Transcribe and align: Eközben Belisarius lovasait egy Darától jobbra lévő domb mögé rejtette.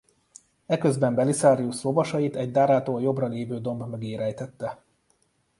Eközben 0.65 1.15
Belisarius 1.15 1.83
lovasait 1.83 2.35
egy 2.35 2.51
Darától 2.51 3.01
jobbra 3.01 3.27
lévő 3.27 3.59
domb 3.61 3.87
mögé 3.89 4.15
rejtette. 4.15 4.83